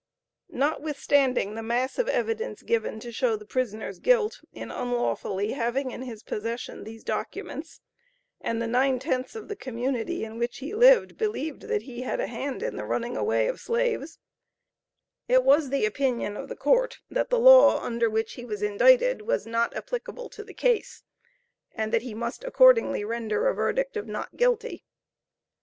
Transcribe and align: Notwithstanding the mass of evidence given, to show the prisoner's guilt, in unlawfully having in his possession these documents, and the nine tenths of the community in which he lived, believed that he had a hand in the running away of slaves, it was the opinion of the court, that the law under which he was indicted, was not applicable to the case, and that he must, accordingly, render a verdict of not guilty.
Notwithstanding 0.55 1.53
the 1.53 1.61
mass 1.61 1.99
of 1.99 2.07
evidence 2.07 2.63
given, 2.63 2.99
to 3.01 3.11
show 3.11 3.35
the 3.35 3.45
prisoner's 3.45 3.99
guilt, 3.99 4.41
in 4.51 4.71
unlawfully 4.71 5.51
having 5.51 5.91
in 5.91 6.01
his 6.01 6.23
possession 6.23 6.85
these 6.85 7.03
documents, 7.03 7.81
and 8.39 8.59
the 8.59 8.65
nine 8.65 8.97
tenths 8.97 9.35
of 9.35 9.47
the 9.47 9.55
community 9.55 10.25
in 10.25 10.39
which 10.39 10.57
he 10.57 10.73
lived, 10.73 11.19
believed 11.19 11.67
that 11.67 11.83
he 11.83 12.01
had 12.01 12.19
a 12.19 12.25
hand 12.25 12.63
in 12.63 12.77
the 12.77 12.83
running 12.83 13.15
away 13.15 13.45
of 13.47 13.59
slaves, 13.59 14.17
it 15.27 15.43
was 15.43 15.69
the 15.69 15.85
opinion 15.85 16.35
of 16.35 16.49
the 16.49 16.55
court, 16.55 16.97
that 17.11 17.29
the 17.29 17.37
law 17.37 17.79
under 17.79 18.09
which 18.09 18.33
he 18.33 18.43
was 18.43 18.63
indicted, 18.63 19.21
was 19.21 19.45
not 19.45 19.71
applicable 19.75 20.29
to 20.31 20.43
the 20.43 20.55
case, 20.55 21.03
and 21.75 21.93
that 21.93 22.01
he 22.01 22.15
must, 22.15 22.43
accordingly, 22.43 23.03
render 23.05 23.45
a 23.47 23.53
verdict 23.53 23.95
of 23.95 24.07
not 24.07 24.35
guilty. 24.35 24.83